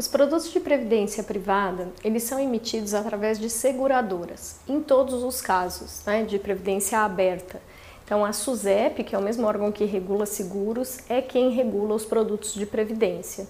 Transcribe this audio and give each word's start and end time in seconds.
Os 0.00 0.08
produtos 0.08 0.50
de 0.50 0.58
previdência 0.58 1.22
privada, 1.22 1.88
eles 2.02 2.22
são 2.22 2.40
emitidos 2.40 2.94
através 2.94 3.38
de 3.38 3.50
seguradoras, 3.50 4.58
em 4.66 4.80
todos 4.80 5.22
os 5.22 5.42
casos, 5.42 6.00
né, 6.06 6.24
de 6.24 6.38
previdência 6.38 7.00
aberta. 7.00 7.60
Então, 8.02 8.24
a 8.24 8.32
SUSEP, 8.32 9.04
que 9.04 9.14
é 9.14 9.18
o 9.18 9.20
mesmo 9.20 9.46
órgão 9.46 9.70
que 9.70 9.84
regula 9.84 10.24
seguros, 10.24 11.00
é 11.06 11.20
quem 11.20 11.50
regula 11.50 11.94
os 11.94 12.06
produtos 12.06 12.54
de 12.54 12.64
previdência. 12.64 13.46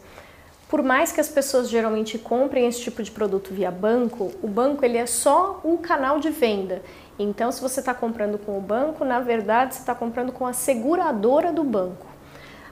Por 0.68 0.82
mais 0.82 1.12
que 1.12 1.21
as 1.21 1.29
pessoas 1.29 1.68
geralmente 1.68 2.18
comprem 2.18 2.67
esse 2.67 2.80
tipo 2.80 3.00
de 3.00 3.12
produto 3.12 3.54
via 3.54 3.71
banco, 3.71 4.32
o 4.43 4.48
banco 4.48 4.85
ele 4.85 4.98
é 4.98 5.07
só 5.07 5.61
um 5.64 5.76
canal 5.76 6.18
de 6.18 6.30
venda. 6.30 6.82
Então, 7.17 7.53
se 7.53 7.61
você 7.61 7.79
está 7.79 7.94
comprando 7.94 8.39
com 8.39 8.58
o 8.58 8.61
banco, 8.61 9.04
na 9.04 9.21
verdade 9.21 9.76
você 9.76 9.82
está 9.82 9.94
comprando 9.94 10.32
com 10.32 10.44
a 10.44 10.53
seguradora 10.53 11.53
do 11.53 11.62
banco. 11.62 12.08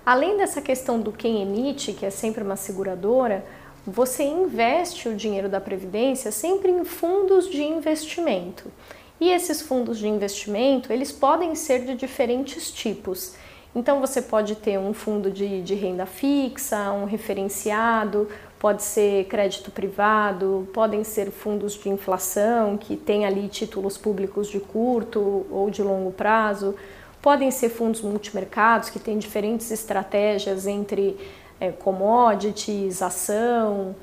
Além 0.04 0.36
dessa 0.36 0.62
questão 0.62 0.98
do 0.98 1.12
quem 1.12 1.42
emite, 1.42 1.92
que 1.92 2.06
é 2.06 2.10
sempre 2.10 2.42
uma 2.42 2.56
seguradora, 2.56 3.45
você 3.88 4.23
investe 4.23 5.09
o 5.09 5.16
dinheiro 5.16 5.48
da 5.48 5.60
previdência 5.60 6.30
sempre 6.30 6.70
em 6.70 6.84
fundos 6.84 7.48
de 7.48 7.62
investimento. 7.62 8.70
E 9.19 9.30
esses 9.30 9.62
fundos 9.62 9.98
de 9.98 10.06
investimento, 10.06 10.92
eles 10.92 11.11
podem 11.11 11.55
ser 11.55 11.84
de 11.84 11.95
diferentes 11.95 12.70
tipos. 12.70 13.34
Então 13.74 14.01
você 14.01 14.20
pode 14.20 14.56
ter 14.56 14.78
um 14.78 14.92
fundo 14.92 15.30
de, 15.30 15.62
de 15.62 15.74
renda 15.74 16.06
fixa, 16.06 16.92
um 16.92 17.05
referenciado, 17.05 18.28
pode 18.59 18.83
ser 18.83 19.24
crédito 19.24 19.70
privado, 19.70 20.69
podem 20.73 21.02
ser 21.02 21.30
fundos 21.30 21.75
de 21.75 21.89
inflação 21.89 22.77
que 22.77 22.97
têm 22.97 23.25
ali 23.25 23.48
títulos 23.48 23.97
públicos 23.97 24.48
de 24.48 24.61
curto 24.61 25.47
ou 25.50 25.70
de 25.70 25.83
longo 25.83 26.12
prazo, 26.12 26.75
podem 27.23 27.50
ser 27.50 27.70
fundos 27.70 28.00
multimercados 28.00 28.91
que 28.91 28.98
têm 28.98 29.19
diferentes 29.19 29.70
estratégias 29.70 30.67
entre 30.67 31.17
é, 31.61 31.70
commodities, 31.70 33.03
ação, 33.03 33.95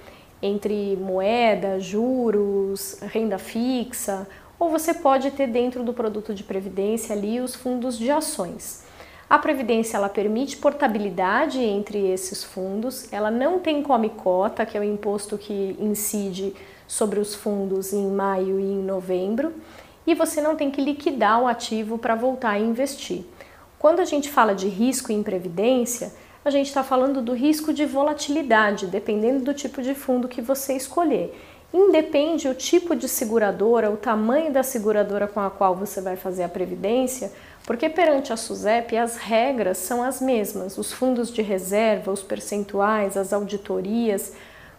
entre 0.41 0.97
moeda, 0.97 1.79
juros, 1.79 2.99
renda 3.01 3.37
fixa, 3.37 4.27
ou 4.59 4.69
você 4.69 4.93
pode 4.93 5.31
ter 5.31 5.47
dentro 5.47 5.83
do 5.83 5.93
produto 5.93 6.33
de 6.33 6.43
previdência 6.43 7.15
ali 7.15 7.39
os 7.39 7.55
fundos 7.55 7.97
de 7.97 8.09
ações. 8.11 8.83
A 9.29 9.39
previdência 9.39 9.97
ela 9.97 10.07
permite 10.07 10.57
portabilidade 10.57 11.59
entre 11.59 11.97
esses 12.11 12.43
fundos, 12.43 13.11
ela 13.11 13.31
não 13.31 13.59
tem 13.59 13.81
come 13.81 14.09
cota, 14.09 14.65
que 14.65 14.77
é 14.77 14.79
o 14.79 14.83
imposto 14.83 15.37
que 15.37 15.75
incide 15.79 16.53
sobre 16.87 17.19
os 17.19 17.33
fundos 17.33 17.91
em 17.91 18.07
maio 18.11 18.59
e 18.59 18.63
em 18.63 18.83
novembro, 18.83 19.51
e 20.05 20.13
você 20.13 20.39
não 20.39 20.55
tem 20.55 20.69
que 20.69 20.79
liquidar 20.79 21.41
o 21.41 21.47
ativo 21.47 21.97
para 21.97 22.13
voltar 22.13 22.51
a 22.51 22.59
investir. 22.59 23.25
Quando 23.79 23.99
a 23.99 24.05
gente 24.05 24.29
fala 24.29 24.53
de 24.53 24.67
risco 24.67 25.11
em 25.11 25.23
previdência, 25.23 26.13
a 26.45 26.51
gente 26.51 26.67
está 26.67 26.83
falando 26.83 27.23
do 27.23 27.33
risco 27.33 27.73
de 27.73 27.87
volatilidade, 27.87 28.85
dependendo 28.85 29.43
do 29.43 29.51
tipo 29.51 29.81
de 29.81 29.95
fundo 29.95 30.27
que 30.27 30.43
você 30.43 30.73
escolher. 30.73 31.35
Independe 31.73 32.47
o 32.47 32.53
tipo 32.53 32.95
de 32.95 33.09
seguradora, 33.09 33.89
o 33.89 33.97
tamanho 33.97 34.53
da 34.53 34.61
seguradora 34.61 35.27
com 35.27 35.39
a 35.39 35.49
qual 35.49 35.75
você 35.75 35.99
vai 36.01 36.15
fazer 36.15 36.43
a 36.43 36.47
previdência, 36.47 37.31
porque 37.65 37.89
perante 37.89 38.31
a 38.31 38.37
SUSEP 38.37 38.95
as 38.95 39.17
regras 39.17 39.79
são 39.79 40.03
as 40.03 40.21
mesmas, 40.21 40.77
os 40.77 40.93
fundos 40.93 41.33
de 41.33 41.41
reserva, 41.41 42.11
os 42.11 42.21
percentuais, 42.21 43.17
as 43.17 43.33
auditorias. 43.33 44.33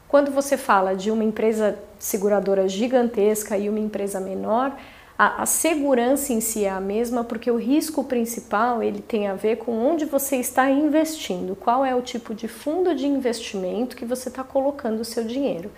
Quando 0.06 0.30
você 0.30 0.56
fala 0.56 0.94
de 0.94 1.10
uma 1.10 1.24
empresa 1.24 1.76
seguradora 1.98 2.68
gigantesca 2.68 3.58
e 3.58 3.68
uma 3.68 3.80
empresa 3.80 4.20
menor, 4.20 4.72
a, 5.18 5.42
a, 5.42 5.46
segurança 5.46 6.32
em 6.32 6.40
si 6.40 6.64
é 6.64 6.70
a 6.70 6.80
mesma, 6.80 7.24
porque 7.24 7.50
o 7.50 7.56
risco 7.56 8.04
principal 8.04 8.82
ele 8.82 9.00
tem 9.00 9.28
a 9.28 9.34
ver 9.34 9.56
com 9.56 9.72
onde 9.72 10.04
você 10.04 10.36
está 10.36 10.70
investindo, 10.70 11.56
qual 11.56 11.84
é 11.84 11.94
o 11.94 12.02
tipo 12.02 12.34
de 12.34 12.46
fundo 12.46 12.94
de 12.94 13.06
investimento 13.06 13.96
que 13.96 14.04
você 14.04 14.28
está 14.28 14.44
colocando 14.44 15.00
o 15.00 15.04
seu 15.04 15.24
dinheiro. 15.24 15.70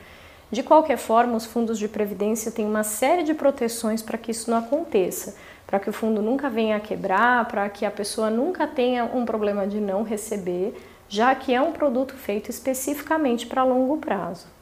De 0.50 0.62
qualquer 0.62 0.96
forma, 0.96 1.36
os 1.36 1.44
fundos 1.44 1.78
de 1.78 1.86
previdência 1.86 2.50
têm 2.50 2.66
uma 2.66 2.82
série 2.82 3.22
de 3.22 3.32
proteções 3.32 4.02
para 4.02 4.18
que 4.18 4.32
isso 4.32 4.50
não 4.50 4.58
aconteça, 4.58 5.36
para 5.66 5.78
que 5.78 5.90
o 5.90 5.92
fundo 5.92 6.20
nunca 6.20 6.50
venha 6.50 6.76
a 6.76 6.80
quebrar, 6.80 7.46
para 7.46 7.68
que 7.68 7.84
a 7.84 7.90
pessoa 7.90 8.30
nunca 8.30 8.66
tenha 8.66 9.04
um 9.04 9.24
problema 9.24 9.68
de 9.68 9.78
não 9.78 10.02
receber, 10.02 10.74
já 11.08 11.32
que 11.34 11.54
é 11.54 11.60
um 11.60 11.70
produto 11.70 12.14
feito 12.14 12.50
especificamente 12.50 13.46
para 13.46 13.62
longo 13.62 13.98
prazo. 13.98 14.57